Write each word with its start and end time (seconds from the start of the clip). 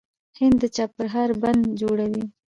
هند 0.39 0.55
د 0.61 0.63
چابهار 0.75 1.29
بندر 1.41 1.71
جوړوي. 1.81 2.25